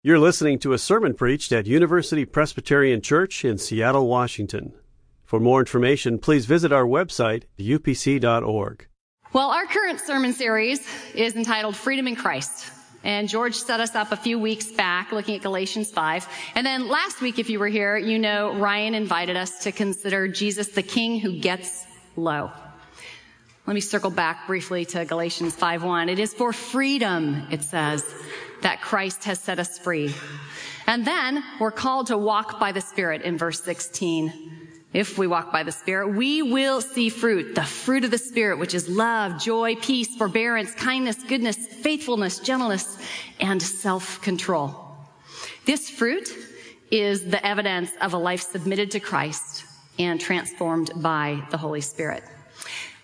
[0.00, 4.72] You're listening to a sermon preached at University Presbyterian Church in Seattle, Washington.
[5.24, 8.86] For more information, please visit our website, upc.org.
[9.32, 12.70] Well, our current sermon series is entitled Freedom in Christ.
[13.02, 16.28] And George set us up a few weeks back looking at Galatians 5.
[16.54, 20.28] And then last week, if you were here, you know Ryan invited us to consider
[20.28, 21.84] Jesus the King who gets
[22.14, 22.52] low.
[23.66, 26.08] Let me circle back briefly to Galatians 5:1.
[26.08, 28.02] It is for freedom, it says,
[28.62, 30.14] that Christ has set us free.
[30.86, 34.68] And then we're called to walk by the Spirit in verse 16.
[34.94, 38.58] If we walk by the Spirit, we will see fruit, the fruit of the Spirit,
[38.58, 42.98] which is love, joy, peace, forbearance, kindness, goodness, faithfulness, gentleness,
[43.38, 44.74] and self-control.
[45.66, 46.34] This fruit
[46.90, 49.64] is the evidence of a life submitted to Christ
[49.98, 52.24] and transformed by the Holy Spirit.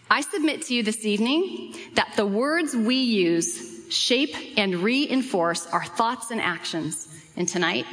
[0.09, 5.84] I submit to you this evening that the words we use shape and reinforce our
[5.84, 7.09] thoughts and actions.
[7.37, 7.87] And tonight,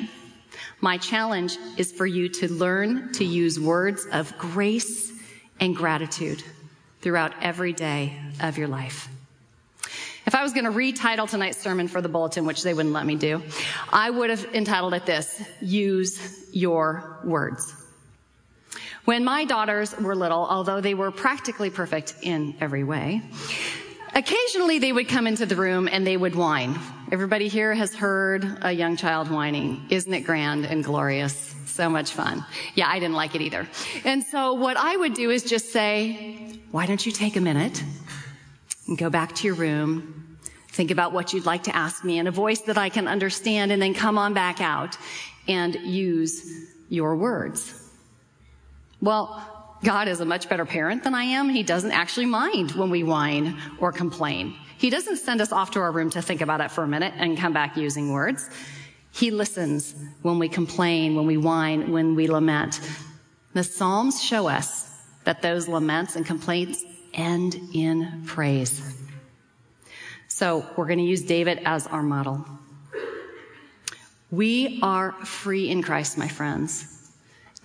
[0.80, 5.12] my challenge is for you to learn to use words of grace
[5.60, 6.44] and gratitude
[7.02, 9.07] throughout every day of your life.
[10.26, 13.05] If I was going to retitle tonight's sermon for the bulletin, which they wouldn't let
[13.05, 13.41] me do,
[13.91, 17.76] I would have entitled it this, Use Your Words.
[19.05, 23.24] When my daughters were little, although they were practically perfect in every way,
[24.13, 26.77] occasionally they would come into the room and they would whine.
[27.12, 29.85] Everybody here has heard a young child whining.
[29.90, 31.55] Isn't it grand and glorious?
[31.65, 32.45] So much fun.
[32.76, 33.67] Yeah, I didn't like it either.
[34.04, 37.84] And so what I would do is just say, why don't you take a minute
[38.87, 40.37] and go back to your room,
[40.70, 43.71] think about what you'd like to ask me in a voice that I can understand,
[43.71, 44.98] and then come on back out
[45.48, 47.73] and use your words.
[49.01, 51.49] Well, God is a much better parent than I am.
[51.49, 54.55] He doesn't actually mind when we whine or complain.
[54.77, 57.13] He doesn't send us off to our room to think about it for a minute
[57.18, 58.49] and come back using words.
[59.12, 62.79] He listens when we complain, when we whine, when we lament.
[63.54, 64.90] The Psalms show us
[65.23, 68.81] that those laments and complaints end in praise.
[70.27, 72.45] So we're going to use David as our model.
[74.31, 77.00] We are free in Christ, my friends.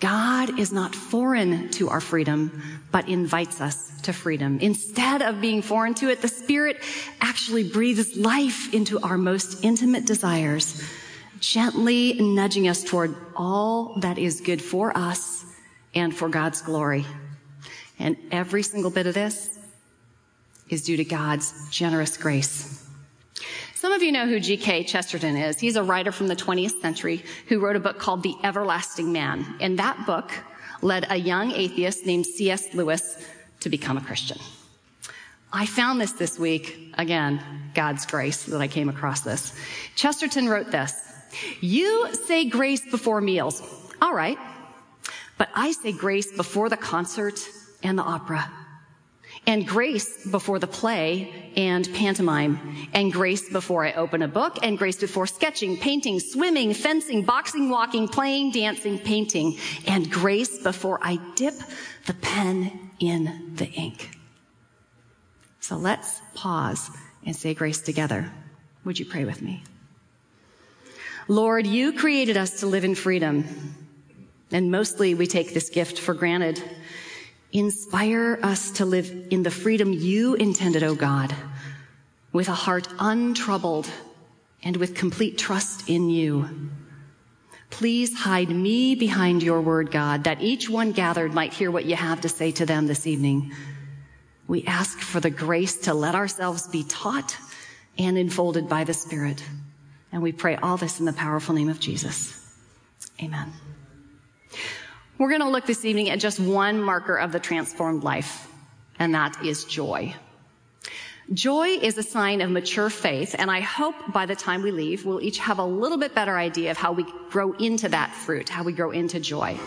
[0.00, 2.62] God is not foreign to our freedom,
[2.92, 4.58] but invites us to freedom.
[4.60, 6.82] Instead of being foreign to it, the Spirit
[7.20, 10.82] actually breathes life into our most intimate desires,
[11.40, 15.46] gently nudging us toward all that is good for us
[15.94, 17.06] and for God's glory.
[17.98, 19.58] And every single bit of this
[20.68, 22.86] is due to God's generous grace.
[23.86, 24.82] Some of you know who G.K.
[24.82, 25.60] Chesterton is.
[25.60, 29.46] He's a writer from the 20th century who wrote a book called The Everlasting Man.
[29.60, 30.32] And that book
[30.82, 32.74] led a young atheist named C.S.
[32.74, 33.24] Lewis
[33.60, 34.38] to become a Christian.
[35.52, 36.94] I found this this week.
[36.98, 37.40] Again,
[37.76, 39.56] God's grace that I came across this.
[39.94, 40.92] Chesterton wrote this.
[41.60, 43.62] You say grace before meals.
[44.02, 44.38] All right.
[45.38, 47.38] But I say grace before the concert
[47.84, 48.50] and the opera
[49.46, 54.76] and grace before the play and pantomime, and grace before I open a book, and
[54.76, 61.18] grace before sketching, painting, swimming, fencing, boxing, walking, playing, dancing, painting, and grace before I
[61.34, 61.54] dip
[62.06, 64.10] the pen in the ink.
[65.60, 66.90] So let's pause
[67.24, 68.30] and say grace together.
[68.84, 69.64] Would you pray with me?
[71.28, 73.74] Lord, you created us to live in freedom,
[74.52, 76.62] and mostly we take this gift for granted.
[77.56, 81.34] Inspire us to live in the freedom you intended, O God,
[82.30, 83.90] with a heart untroubled
[84.62, 86.50] and with complete trust in you.
[87.70, 91.96] Please hide me behind your word, God, that each one gathered might hear what you
[91.96, 93.52] have to say to them this evening.
[94.46, 97.38] We ask for the grace to let ourselves be taught
[97.96, 99.42] and enfolded by the Spirit.
[100.12, 102.38] And we pray all this in the powerful name of Jesus.
[103.22, 103.50] Amen.
[105.18, 108.52] We're going to look this evening at just one marker of the transformed life,
[108.98, 110.14] and that is joy.
[111.32, 115.06] Joy is a sign of mature faith, and I hope by the time we leave,
[115.06, 118.50] we'll each have a little bit better idea of how we grow into that fruit,
[118.50, 119.58] how we grow into joy.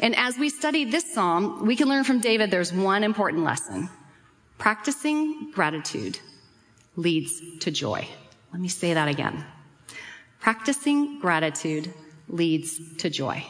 [0.00, 3.88] And as we study this psalm, we can learn from David there's one important lesson.
[4.58, 6.20] Practicing gratitude
[6.96, 8.06] leads to joy.
[8.52, 9.42] Let me say that again.
[10.38, 11.92] Practicing gratitude
[12.28, 13.42] leads to joy.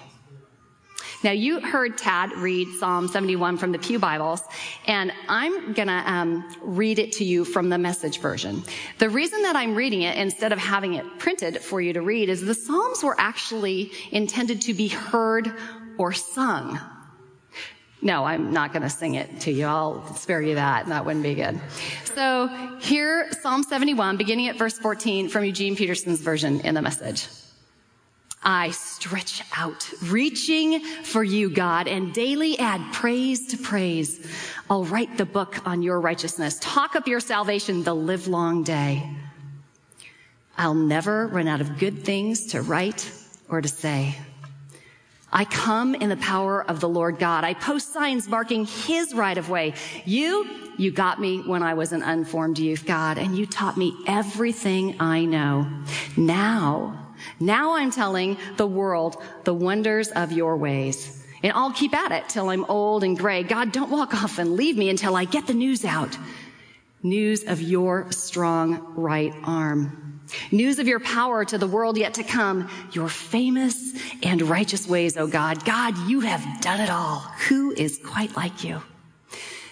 [1.24, 4.42] Now, you heard Tad read Psalm 71 from the Pew Bibles,
[4.86, 8.62] and I'm going to um, read it to you from the message version.
[8.98, 12.28] The reason that I'm reading it instead of having it printed for you to read
[12.28, 15.52] is the Psalms were actually intended to be heard
[15.96, 16.78] or sung.
[18.02, 19.64] No, I'm not going to sing it to you.
[19.64, 20.86] I'll spare you that.
[20.86, 21.58] That wouldn't be good.
[22.04, 22.48] So
[22.78, 27.26] here, Psalm 71, beginning at verse 14 from Eugene Peterson's version in the message.
[28.48, 34.24] I stretch out, reaching for you, God, and daily add praise to praise.
[34.70, 36.56] I'll write the book on your righteousness.
[36.60, 39.10] Talk up your salvation the livelong day.
[40.56, 43.10] I'll never run out of good things to write
[43.48, 44.16] or to say.
[45.32, 47.42] I come in the power of the Lord God.
[47.42, 49.74] I post signs marking his right of way.
[50.04, 50.48] You,
[50.78, 55.00] you got me when I was an unformed youth, God, and you taught me everything
[55.00, 55.66] I know.
[56.16, 57.05] Now,
[57.40, 61.24] now I'm telling the world the wonders of your ways.
[61.42, 63.42] And I'll keep at it till I'm old and gray.
[63.42, 66.16] God, don't walk off and leave me until I get the news out.
[67.02, 70.20] News of your strong right arm.
[70.50, 72.68] News of your power to the world yet to come.
[72.92, 75.64] Your famous and righteous ways, O God.
[75.64, 77.20] God, you have done it all.
[77.48, 78.82] Who is quite like you?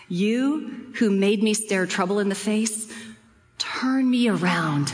[0.09, 2.93] You who made me stare trouble in the face,
[3.59, 4.93] turn me around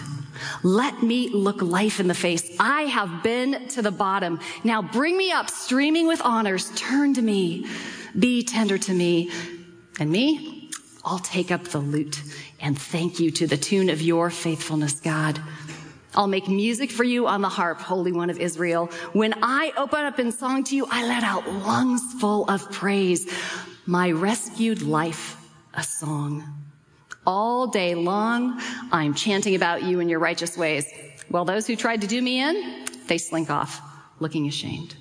[0.63, 2.57] let me look life in the face.
[2.61, 4.41] I have been to the bottom.
[4.65, 6.71] Now bring me up streaming with honors.
[6.75, 7.67] Turn to me.
[8.19, 9.31] Be tender to me.
[9.99, 10.71] And me,
[11.05, 12.23] I'll take up the lute
[12.61, 15.41] and thank you to the tune of your faithfulness, God.
[16.15, 18.87] I'll make music for you on the harp, Holy One of Israel.
[19.13, 23.33] When I open up in song to you, I let out lungs full of praise.
[23.87, 25.37] My rescued life,
[25.73, 26.60] a song.
[27.27, 30.91] All day long, I'm chanting about you and your righteous ways.
[31.29, 33.81] While those who tried to do me in, they slink off,
[34.19, 34.95] looking ashamed.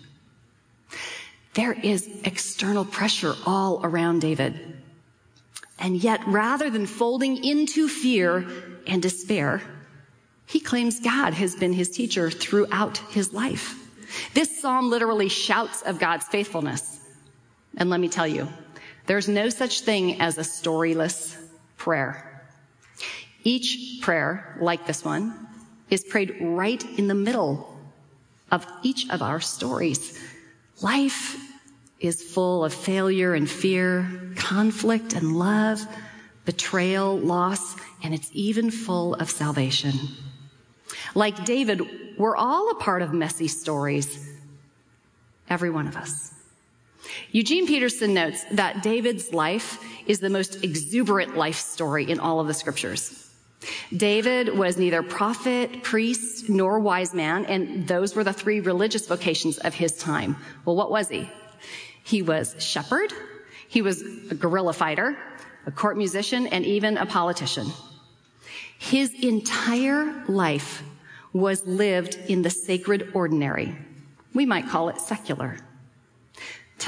[1.54, 4.78] There is external pressure all around David.
[5.80, 8.46] And yet, rather than folding into fear
[8.86, 9.62] and despair,
[10.46, 13.76] he claims God has been his teacher throughout his life.
[14.34, 17.00] This psalm literally shouts of God's faithfulness.
[17.78, 18.48] And let me tell you,
[19.06, 21.38] there's no such thing as a storyless
[21.90, 22.44] prayer.
[23.44, 25.48] Each prayer, like this one,
[25.90, 27.76] is prayed right in the middle
[28.52, 30.16] of each of our stories.
[30.84, 31.36] Life
[32.00, 35.84] is full of failure and fear, conflict and love,
[36.46, 39.96] betrayal, loss, and it's even full of salvation.
[41.16, 41.82] Like David,
[42.20, 44.30] we're all a part of messy stories.
[45.50, 46.39] Every one of us.
[47.32, 52.48] Eugene Peterson notes that David's life is the most exuberant life story in all of
[52.48, 53.26] the scriptures.
[53.96, 59.58] David was neither prophet, priest, nor wise man, and those were the three religious vocations
[59.58, 60.38] of his time.
[60.66, 61.30] Well, what was he?
[62.04, 63.12] He was shepherd,
[63.68, 65.18] he was a guerrilla fighter,
[65.66, 67.68] a court musician, and even a politician.
[68.80, 70.82] His entire life
[71.34, 73.76] was lived in the sacred ordinary.
[74.34, 75.58] We might call it secular.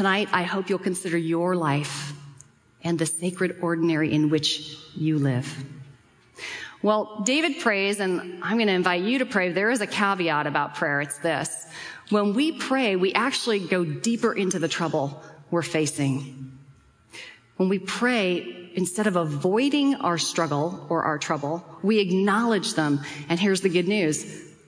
[0.02, 2.14] Tonight, I hope you'll consider your life
[2.84, 5.64] and the sacred ordinary in which you live.
[6.82, 9.52] Well, David prays, and I'm going to invite you to pray.
[9.52, 11.02] There is a caveat about prayer.
[11.02, 11.68] It's this.
[12.10, 15.22] When we pray, we actually go deeper into the trouble
[15.52, 16.52] we're facing.
[17.58, 23.02] When we pray, instead of avoiding our struggle or our trouble, we acknowledge them.
[23.30, 24.26] And here's the good news.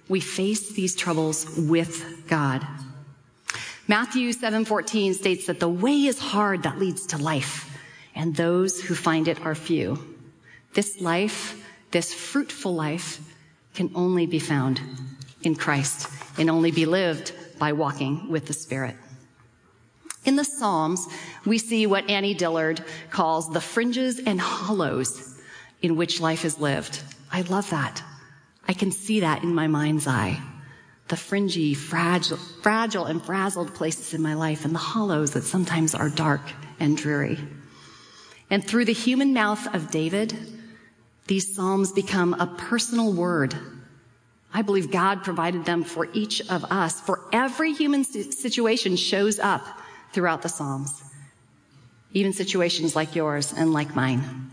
[0.07, 2.63] We face these troubles with God.
[3.87, 7.69] Matthew 7:14 states that the way is hard that leads to life,
[8.15, 9.99] and those who find it are few.
[10.73, 13.19] This life, this fruitful life,
[13.73, 14.79] can only be found
[15.41, 16.07] in Christ
[16.37, 18.95] and only be lived by walking with the Spirit.
[20.23, 21.05] In the Psalms,
[21.45, 25.37] we see what Annie Dillard calls the fringes and hollows
[25.81, 27.01] in which life is lived.
[27.29, 28.01] I love that.
[28.65, 30.41] I can see that in my mind's eye
[31.13, 35.93] the fringy, fragile, fragile and frazzled places in my life and the hollows that sometimes
[35.93, 36.41] are dark
[36.79, 37.37] and dreary.
[38.49, 40.35] And through the human mouth of David,
[41.27, 43.53] these Psalms become a personal word.
[44.55, 49.63] I believe God provided them for each of us, for every human situation shows up
[50.13, 51.03] throughout the Psalms,
[52.13, 54.49] even situations like yours and like mine.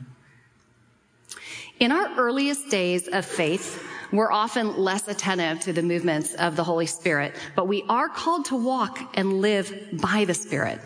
[1.79, 6.65] In our earliest days of faith, we're often less attentive to the movements of the
[6.65, 10.81] Holy Spirit, but we are called to walk and live by the Spirit.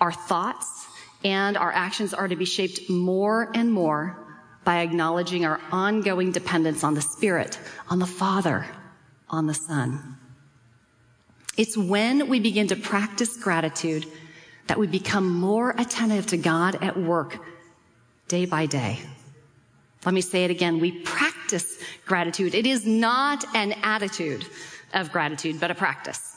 [0.00, 0.86] Our thoughts
[1.24, 4.18] and our actions are to be shaped more and more
[4.64, 8.66] by acknowledging our ongoing dependence on the Spirit, on the Father,
[9.30, 10.16] on the Son.
[11.56, 14.06] It's when we begin to practice gratitude
[14.66, 17.38] that we become more attentive to God at work
[18.28, 18.98] day by day.
[20.04, 20.80] Let me say it again.
[20.80, 21.35] We practice
[22.04, 22.54] gratitude.
[22.54, 24.46] It is not an attitude
[24.94, 26.36] of gratitude, but a practice.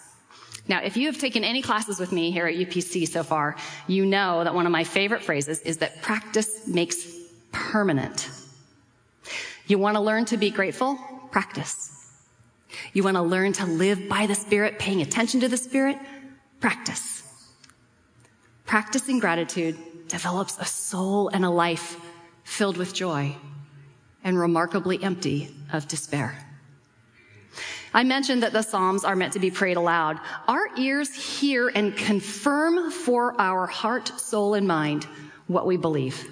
[0.68, 3.56] Now, if you have taken any classes with me here at UPC so far,
[3.88, 7.08] you know that one of my favorite phrases is that practice makes
[7.51, 8.30] permanent.
[9.66, 10.98] You want to learn to be grateful?
[11.32, 11.96] Practice.
[12.94, 15.98] You want to learn to live by the Spirit, paying attention to the Spirit?
[16.60, 17.24] Practice.
[18.66, 19.75] Practicing gratitude
[20.08, 22.00] develops a soul and a life
[22.44, 23.36] filled with joy
[24.24, 26.38] and remarkably empty of despair.
[27.94, 30.20] I mentioned that the Psalms are meant to be prayed aloud.
[30.48, 35.06] Our ears hear and confirm for our heart, soul, and mind
[35.48, 36.30] what we believe.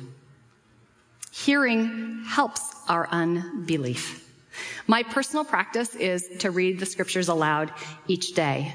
[1.32, 4.24] Hearing helps our unbelief.
[4.86, 7.72] My personal practice is to read the scriptures aloud
[8.08, 8.74] each day.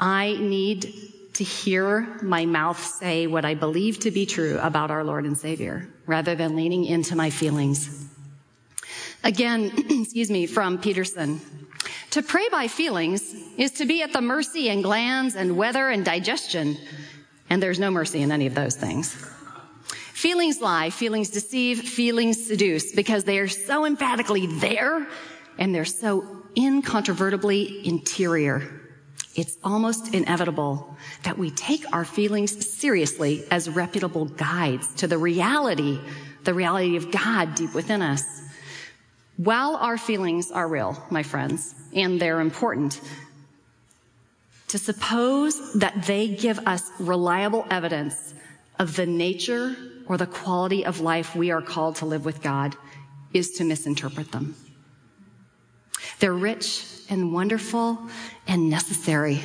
[0.00, 0.94] I need
[1.38, 5.38] to hear my mouth say what I believe to be true about our Lord and
[5.38, 8.06] Savior rather than leaning into my feelings.
[9.22, 11.40] Again, excuse me, from Peterson.
[12.10, 13.22] To pray by feelings
[13.56, 16.76] is to be at the mercy and glands and weather and digestion.
[17.48, 19.14] And there's no mercy in any of those things.
[20.14, 25.06] Feelings lie, feelings deceive, feelings seduce because they are so emphatically there
[25.56, 28.87] and they're so incontrovertibly interior.
[29.38, 36.00] It's almost inevitable that we take our feelings seriously as reputable guides to the reality,
[36.42, 38.24] the reality of God deep within us.
[39.36, 43.00] While our feelings are real, my friends, and they're important,
[44.66, 48.34] to suppose that they give us reliable evidence
[48.80, 49.76] of the nature
[50.08, 52.74] or the quality of life we are called to live with God
[53.32, 54.56] is to misinterpret them.
[56.18, 57.98] They're rich and wonderful
[58.46, 59.40] and necessary.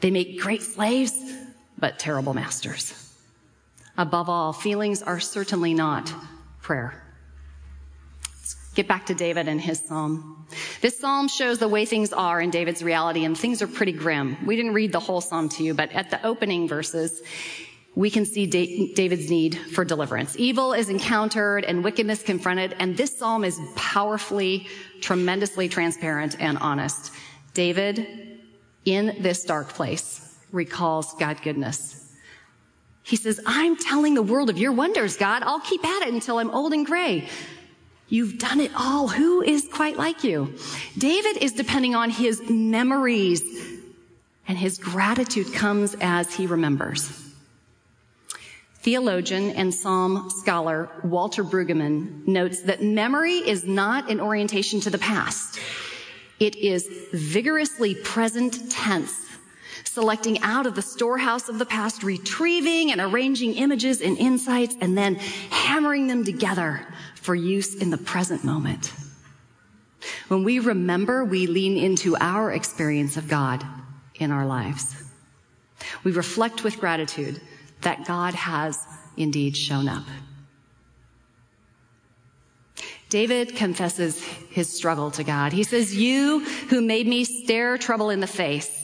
[0.00, 1.12] They make great slaves,
[1.78, 2.94] but terrible masters.
[3.96, 6.12] Above all, feelings are certainly not
[6.62, 7.02] prayer.
[8.24, 10.46] Let's get back to David and his psalm.
[10.80, 14.36] This psalm shows the way things are in David's reality, and things are pretty grim.
[14.46, 17.22] We didn't read the whole psalm to you, but at the opening verses,
[17.98, 20.36] we can see David's need for deliverance.
[20.38, 24.68] Evil is encountered and wickedness confronted, and this psalm is powerfully,
[25.00, 27.10] tremendously transparent and honest.
[27.54, 28.38] David,
[28.84, 32.14] in this dark place, recalls God's goodness.
[33.02, 35.42] He says, I'm telling the world of your wonders, God.
[35.42, 37.28] I'll keep at it until I'm old and gray.
[38.08, 39.08] You've done it all.
[39.08, 40.54] Who is quite like you?
[40.96, 43.42] David is depending on his memories,
[44.46, 47.24] and his gratitude comes as he remembers.
[48.88, 54.96] Theologian and psalm scholar Walter Brueggemann notes that memory is not an orientation to the
[54.96, 55.60] past.
[56.40, 59.14] It is vigorously present tense,
[59.84, 64.96] selecting out of the storehouse of the past, retrieving and arranging images and insights, and
[64.96, 65.16] then
[65.50, 66.80] hammering them together
[67.14, 68.94] for use in the present moment.
[70.28, 73.62] When we remember, we lean into our experience of God
[74.14, 74.96] in our lives.
[76.04, 77.38] We reflect with gratitude
[77.82, 78.84] that God has
[79.16, 80.04] indeed shown up.
[83.08, 85.52] David confesses his struggle to God.
[85.52, 88.74] He says, You who made me stare trouble in the face.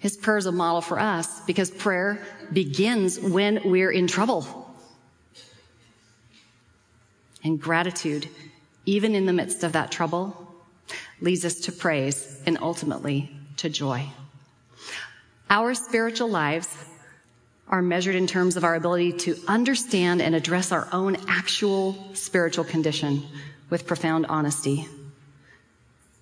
[0.00, 2.20] His prayer is a model for us because prayer
[2.52, 4.64] begins when we're in trouble
[7.44, 8.28] and gratitude,
[8.86, 10.54] even in the midst of that trouble,
[11.20, 14.04] leads us to praise and ultimately to joy.
[15.48, 16.74] Our spiritual lives
[17.74, 22.62] are measured in terms of our ability to understand and address our own actual spiritual
[22.62, 23.20] condition
[23.68, 24.86] with profound honesty.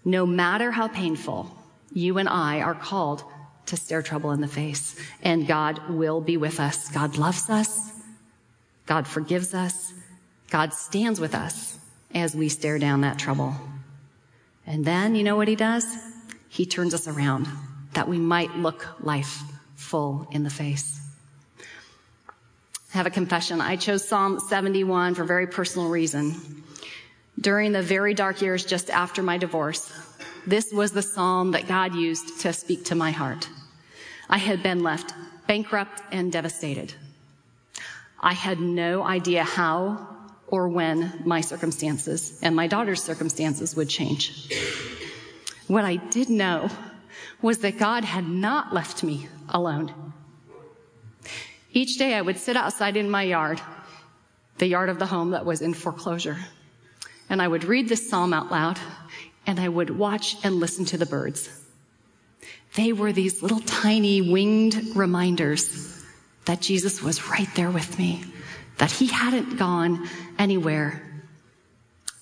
[0.02, 1.54] No matter how painful,
[1.92, 3.22] you and I are called
[3.66, 6.88] to stare trouble in the face, and God will be with us.
[6.88, 7.92] God loves us.
[8.86, 9.92] God forgives us.
[10.48, 11.78] God stands with us
[12.14, 13.54] as we stare down that trouble.
[14.66, 15.84] And then, you know what he does?
[16.48, 17.46] He turns us around
[17.92, 19.42] that we might look life
[19.76, 20.98] full in the face.
[22.92, 23.62] Have a confession.
[23.62, 26.62] I chose Psalm 71 for a very personal reason.
[27.40, 29.90] During the very dark years just after my divorce,
[30.46, 33.48] this was the psalm that God used to speak to my heart.
[34.28, 35.14] I had been left
[35.46, 36.92] bankrupt and devastated.
[38.20, 40.06] I had no idea how
[40.46, 44.52] or when my circumstances and my daughter's circumstances would change.
[45.66, 46.68] What I did know
[47.40, 50.11] was that God had not left me alone.
[51.72, 53.60] Each day I would sit outside in my yard,
[54.58, 56.38] the yard of the home that was in foreclosure,
[57.30, 58.78] and I would read this psalm out loud
[59.46, 61.48] and I would watch and listen to the birds.
[62.74, 66.04] They were these little tiny winged reminders
[66.44, 68.24] that Jesus was right there with me
[68.78, 71.02] that he hadn't gone anywhere.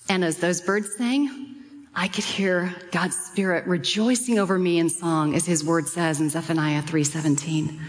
[0.09, 1.55] And as those birds sang,
[1.95, 6.29] I could hear God's spirit rejoicing over me in song as his word says in
[6.29, 7.79] Zephaniah 3:17.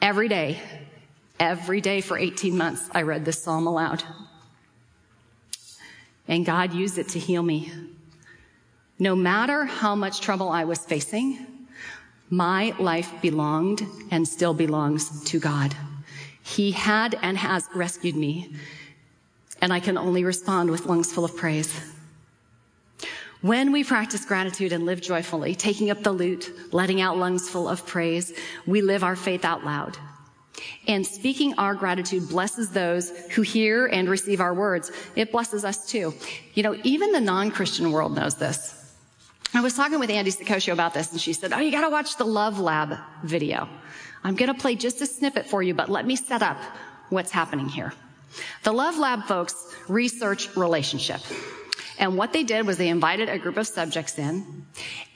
[0.00, 0.60] Every day,
[1.40, 4.04] every day for 18 months I read this psalm aloud.
[6.28, 7.72] And God used it to heal me.
[9.00, 11.46] No matter how much trouble I was facing,
[12.30, 15.74] my life belonged and still belongs to God.
[16.42, 18.52] He had and has rescued me,
[19.60, 21.97] and I can only respond with lungs full of praise.
[23.40, 27.68] When we practice gratitude and live joyfully, taking up the lute, letting out lungs full
[27.68, 28.32] of praise,
[28.66, 29.96] we live our faith out loud.
[30.88, 34.90] And speaking our gratitude blesses those who hear and receive our words.
[35.14, 36.14] It blesses us too.
[36.54, 38.74] You know, even the non-Christian world knows this.
[39.54, 42.16] I was talking with Andy Sakosho about this and she said, Oh, you gotta watch
[42.16, 43.68] the Love Lab video.
[44.24, 46.58] I'm gonna play just a snippet for you, but let me set up
[47.10, 47.92] what's happening here.
[48.64, 49.54] The Love Lab folks
[49.86, 51.20] research relationship.
[51.98, 54.66] And what they did was they invited a group of subjects in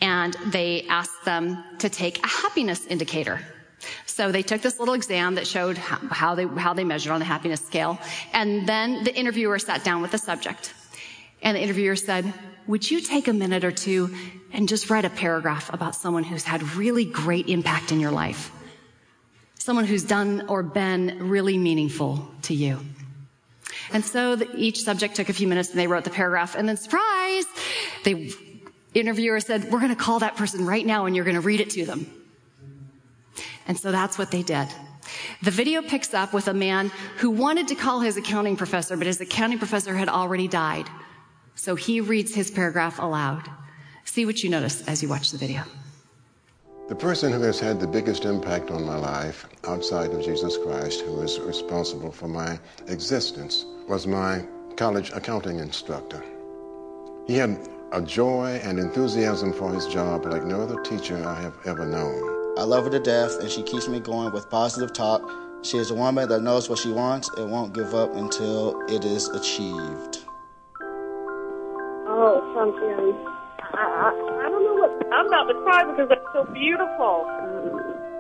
[0.01, 3.41] and they asked them to take a happiness indicator.
[4.07, 7.25] So they took this little exam that showed how they, how they measured on the
[7.25, 7.99] happiness scale.
[8.33, 10.75] And then the interviewer sat down with the subject.
[11.41, 12.33] And the interviewer said,
[12.67, 14.15] would you take a minute or two
[14.53, 18.53] and just write a paragraph about someone who's had really great impact in your life?
[19.59, 22.81] Someone who's done or been really meaningful to you.
[23.93, 26.69] And so the, each subject took a few minutes and they wrote the paragraph and
[26.69, 27.45] then surprise,
[28.05, 28.35] the
[28.95, 31.61] interviewer said, we're going to call that person right now and you're going to read
[31.61, 32.07] it to them.
[33.67, 34.69] And so that's what they did.
[35.43, 39.07] The video picks up with a man who wanted to call his accounting professor, but
[39.07, 40.89] his accounting professor had already died.
[41.55, 43.49] So he reads his paragraph aloud.
[44.05, 45.63] See what you notice as you watch the video.
[46.93, 51.01] The person who has had the biggest impact on my life outside of Jesus Christ,
[51.01, 54.45] who is responsible for my existence, was my
[54.77, 56.23] college accounting instructor.
[57.27, 61.55] He had a joy and enthusiasm for his job like no other teacher I have
[61.65, 62.59] ever known.
[62.59, 65.23] I love her to death, and she keeps me going with positive talk.
[65.63, 69.07] She is a woman that knows what she wants and won't give up until it
[69.07, 70.12] is achieved.
[75.73, 77.27] Cry because that's so beautiful.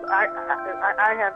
[0.08, 1.34] I, I, I have,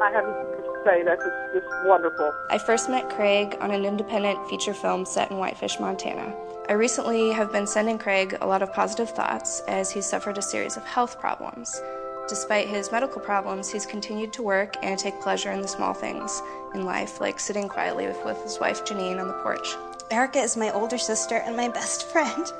[0.00, 2.32] I have to say that's just, just wonderful.
[2.50, 6.34] I first met Craig on an independent feature film set in Whitefish, Montana.
[6.68, 10.42] I recently have been sending Craig a lot of positive thoughts as he suffered a
[10.42, 11.80] series of health problems.
[12.28, 16.42] Despite his medical problems, he's continued to work and take pleasure in the small things
[16.74, 19.76] in life, like sitting quietly with, with his wife Janine on the porch.
[20.10, 22.52] Erica is my older sister and my best friend.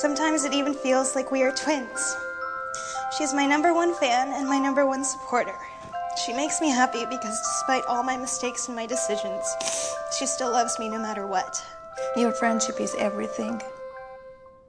[0.00, 2.16] Sometimes it even feels like we are twins.
[3.18, 5.58] She is my number one fan and my number one supporter.
[6.24, 9.44] She makes me happy because despite all my mistakes and my decisions,
[10.18, 11.62] she still loves me no matter what.
[12.16, 13.60] Your friendship is everything.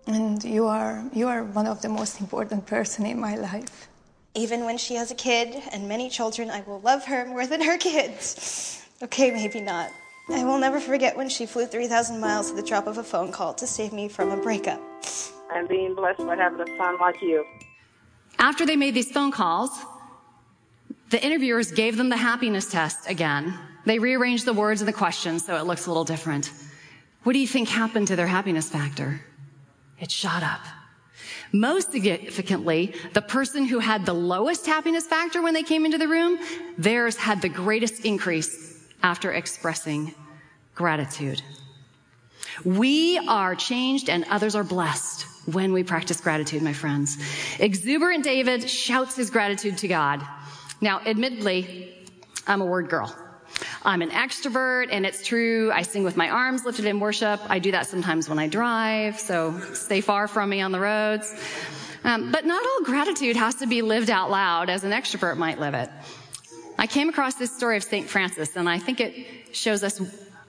[0.05, 3.87] And you are you are one of the most important person in my life.
[4.35, 7.61] Even when she has a kid and many children, I will love her more than
[7.61, 8.85] her kids.
[9.01, 9.91] Okay, maybe not.
[10.29, 13.31] I will never forget when she flew 3,000 miles at the drop of a phone
[13.31, 14.81] call to save me from a breakup.
[15.51, 17.45] I'm being blessed by having a son like you.
[18.39, 19.71] After they made these phone calls,
[21.09, 23.57] the interviewers gave them the happiness test again.
[23.85, 26.51] They rearranged the words and the questions so it looks a little different.
[27.23, 29.21] What do you think happened to their happiness factor?
[29.99, 30.61] It shot up.
[31.51, 36.07] Most significantly, the person who had the lowest happiness factor when they came into the
[36.07, 36.39] room,
[36.77, 38.70] theirs had the greatest increase
[39.03, 40.13] after expressing
[40.75, 41.41] gratitude.
[42.65, 47.17] We are changed and others are blessed when we practice gratitude, my friends.
[47.59, 50.21] Exuberant David shouts his gratitude to God.
[50.81, 51.95] Now, admittedly,
[52.47, 53.15] I'm a word girl.
[53.83, 55.71] I'm an extrovert, and it's true.
[55.71, 57.39] I sing with my arms lifted in worship.
[57.49, 61.33] I do that sometimes when I drive, so stay far from me on the roads.
[62.03, 65.59] Um, but not all gratitude has to be lived out loud as an extrovert might
[65.59, 65.89] live it.
[66.77, 68.07] I came across this story of St.
[68.07, 70.01] Francis, and I think it shows us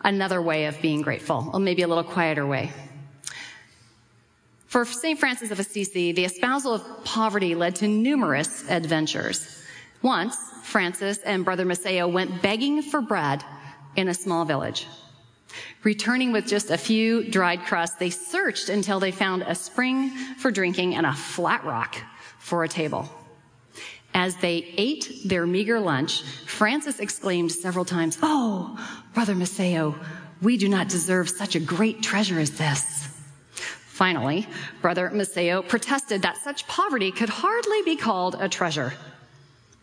[0.04, 2.72] another way of being grateful, or maybe a little quieter way.
[4.66, 5.18] For St.
[5.18, 9.62] Francis of Assisi, the espousal of poverty led to numerous adventures.
[10.00, 13.44] Once, Francis and Brother Masseo went begging for bread
[13.96, 14.86] in a small village.
[15.82, 20.50] Returning with just a few dried crusts, they searched until they found a spring for
[20.50, 21.96] drinking and a flat rock
[22.38, 23.08] for a table.
[24.14, 28.78] As they ate their meager lunch, Francis exclaimed several times, Oh,
[29.14, 29.94] Brother Masseo,
[30.42, 33.08] we do not deserve such a great treasure as this.
[33.52, 34.46] Finally,
[34.80, 38.92] Brother Masseo protested that such poverty could hardly be called a treasure.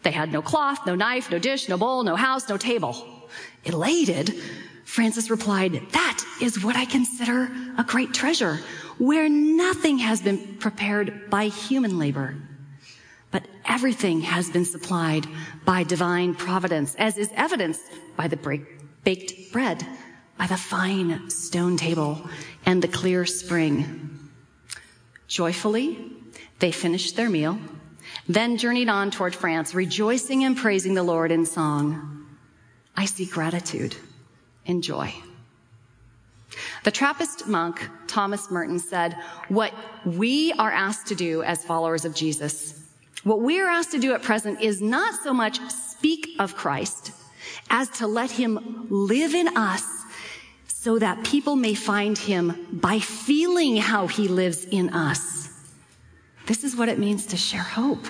[0.04, 3.30] They had no cloth, no knife, no dish, no bowl, no house, no table.
[3.66, 4.36] Elated,
[4.84, 8.60] Francis replied, That is what I consider a great treasure,
[8.98, 12.36] where nothing has been prepared by human labor,
[13.32, 15.26] but everything has been supplied
[15.66, 17.84] by divine providence, as is evidenced
[18.16, 18.62] by the break,
[19.04, 19.86] baked bread,
[20.38, 22.28] by the fine stone table,
[22.66, 24.30] and the clear spring.
[25.28, 26.12] Joyfully,
[26.60, 27.60] they finished their meal,
[28.28, 32.26] then journeyed on toward France, rejoicing and praising the Lord in song.
[32.96, 33.96] I see gratitude
[34.66, 35.14] and joy.
[36.84, 39.16] The Trappist monk Thomas Merton said,
[39.50, 39.74] What
[40.06, 42.79] we are asked to do as followers of Jesus,
[43.24, 47.12] what we are asked to do at present is not so much speak of Christ
[47.70, 49.86] as to let him live in us
[50.68, 55.50] so that people may find him by feeling how he lives in us.
[56.46, 58.08] This is what it means to share hope.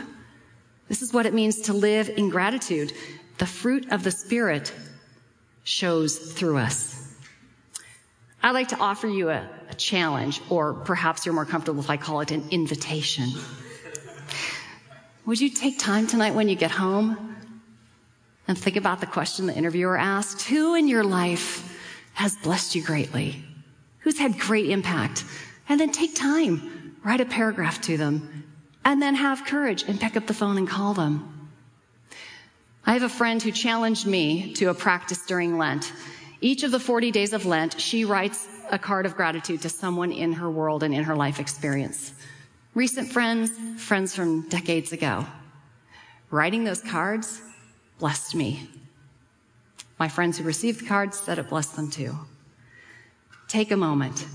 [0.88, 2.94] This is what it means to live in gratitude.
[3.40, 4.72] The fruit of the Spirit
[5.64, 7.16] shows through us.
[8.42, 11.98] I'd like to offer you a, a, challenge, or perhaps you're more comfortable if I
[11.98, 13.30] call it an invitation.
[15.26, 17.36] Would you take time tonight when you get home
[18.48, 20.44] and think about the question the interviewer asked?
[20.44, 21.78] Who in your life
[22.14, 23.44] has blessed you greatly?
[24.00, 25.26] Who's had great impact?
[25.68, 28.46] And then take time, write a paragraph to them,
[28.84, 31.50] and then have courage and pick up the phone and call them.
[32.86, 35.94] I have a friend who challenged me to a practice during Lent.
[36.42, 40.12] Each of the 40 days of Lent, she writes a card of gratitude to someone
[40.12, 42.14] in her world and in her life experience.
[42.76, 43.52] Recent friends,
[43.82, 45.26] friends from decades ago.
[46.30, 47.42] Writing those cards
[47.98, 48.70] blessed me.
[49.98, 52.16] My friends who received the cards said it blessed them too.
[53.48, 54.28] Take a moment.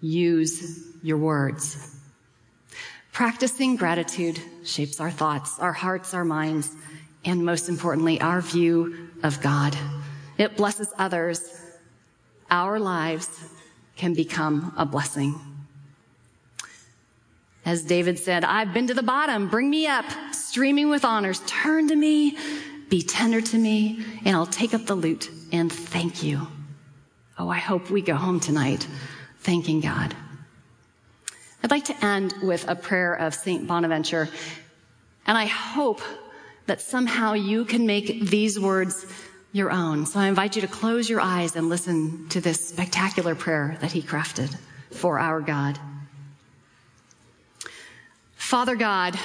[0.00, 1.96] Use your words.
[3.10, 6.70] Practicing gratitude shapes our thoughts, our hearts, our minds,
[7.24, 9.76] and most importantly, our view of God.
[10.38, 11.60] It blesses others.
[12.50, 13.28] Our lives
[13.96, 15.51] can become a blessing.
[17.64, 21.40] As David said, I've been to the bottom, bring me up, streaming with honors.
[21.46, 22.36] Turn to me,
[22.88, 26.48] be tender to me, and I'll take up the lute and thank you.
[27.38, 28.86] Oh, I hope we go home tonight
[29.40, 30.14] thanking God.
[31.62, 33.66] I'd like to end with a prayer of St.
[33.66, 34.28] Bonaventure,
[35.26, 36.00] and I hope
[36.66, 39.06] that somehow you can make these words
[39.52, 40.06] your own.
[40.06, 43.92] So I invite you to close your eyes and listen to this spectacular prayer that
[43.92, 44.56] he crafted
[44.90, 45.78] for our God.
[48.52, 49.18] Father God,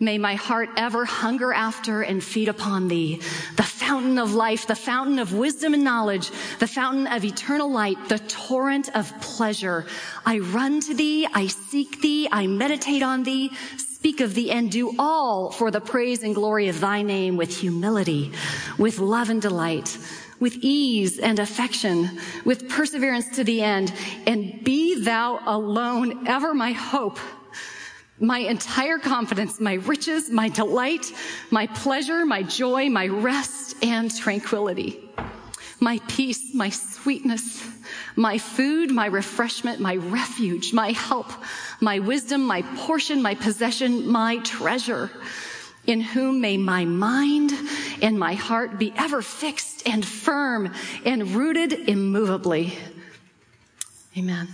[0.00, 3.20] may my heart ever hunger after and feed upon thee,
[3.54, 7.96] the fountain of life, the fountain of wisdom and knowledge, the fountain of eternal light,
[8.08, 9.86] the torrent of pleasure.
[10.26, 14.68] I run to thee, I seek thee, I meditate on thee, speak of thee and
[14.68, 18.32] do all for the praise and glory of thy name with humility,
[18.78, 19.96] with love and delight,
[20.40, 23.94] with ease and affection, with perseverance to the end,
[24.26, 27.20] and be thou alone ever my hope,
[28.18, 31.12] my entire confidence, my riches, my delight,
[31.50, 35.04] my pleasure, my joy, my rest and tranquility
[35.84, 37.62] my peace, my sweetness,
[38.16, 41.30] my food, my refreshment, my refuge, my help,
[41.80, 45.10] my wisdom, my portion, my possession, my treasure,
[45.86, 47.52] in whom may my mind
[48.00, 50.72] and my heart be ever fixed and firm
[51.04, 52.72] and rooted immovably.
[54.16, 54.48] Amen.